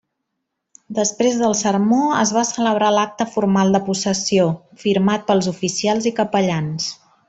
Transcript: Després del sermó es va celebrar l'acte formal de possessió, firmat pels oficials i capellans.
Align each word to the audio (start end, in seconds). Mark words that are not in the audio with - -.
Després 0.99 1.37
del 1.41 1.53
sermó 1.59 1.99
es 2.23 2.33
va 2.39 2.45
celebrar 2.53 2.89
l'acte 2.97 3.29
formal 3.37 3.77
de 3.77 3.85
possessió, 3.93 4.51
firmat 4.87 5.31
pels 5.33 5.55
oficials 5.57 6.13
i 6.13 6.19
capellans. 6.23 6.95